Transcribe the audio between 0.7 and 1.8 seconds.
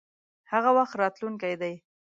وخت راتلونکی دی.